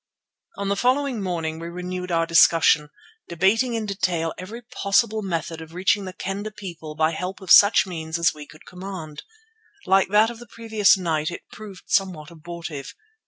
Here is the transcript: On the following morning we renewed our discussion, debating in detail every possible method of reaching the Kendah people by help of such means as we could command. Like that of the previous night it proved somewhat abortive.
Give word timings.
On 0.57 0.69
the 0.69 0.75
following 0.75 1.21
morning 1.21 1.59
we 1.59 1.67
renewed 1.67 2.11
our 2.11 2.25
discussion, 2.25 2.89
debating 3.29 3.75
in 3.75 3.85
detail 3.85 4.33
every 4.35 4.63
possible 4.63 5.21
method 5.21 5.61
of 5.61 5.75
reaching 5.75 6.05
the 6.05 6.13
Kendah 6.13 6.49
people 6.55 6.95
by 6.95 7.11
help 7.11 7.39
of 7.39 7.51
such 7.51 7.85
means 7.85 8.17
as 8.17 8.33
we 8.33 8.47
could 8.47 8.65
command. 8.65 9.21
Like 9.85 10.09
that 10.09 10.31
of 10.31 10.39
the 10.39 10.47
previous 10.47 10.97
night 10.97 11.29
it 11.29 11.43
proved 11.51 11.83
somewhat 11.85 12.31
abortive. 12.31 12.95